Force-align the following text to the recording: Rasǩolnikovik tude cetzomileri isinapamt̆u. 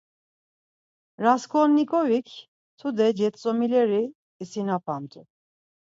Rasǩolnikovik 1.23 2.29
tude 2.79 3.07
cetzomileri 3.17 4.03
isinapamt̆u. 4.43 5.21